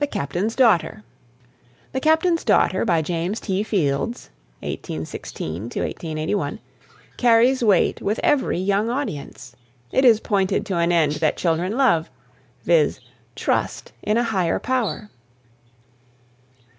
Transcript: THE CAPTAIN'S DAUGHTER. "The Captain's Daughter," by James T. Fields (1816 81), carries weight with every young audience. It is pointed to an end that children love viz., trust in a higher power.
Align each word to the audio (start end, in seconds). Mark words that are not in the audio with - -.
THE 0.00 0.06
CAPTAIN'S 0.06 0.54
DAUGHTER. 0.54 1.02
"The 1.92 1.98
Captain's 2.00 2.44
Daughter," 2.44 2.84
by 2.84 3.00
James 3.00 3.40
T. 3.40 3.62
Fields 3.62 4.28
(1816 4.60 5.72
81), 6.18 6.58
carries 7.16 7.64
weight 7.64 8.02
with 8.02 8.20
every 8.22 8.58
young 8.58 8.90
audience. 8.90 9.56
It 9.92 10.04
is 10.04 10.20
pointed 10.20 10.66
to 10.66 10.76
an 10.76 10.92
end 10.92 11.12
that 11.22 11.38
children 11.38 11.78
love 11.78 12.10
viz., 12.64 13.00
trust 13.34 13.92
in 14.02 14.18
a 14.18 14.24
higher 14.24 14.58
power. 14.58 15.08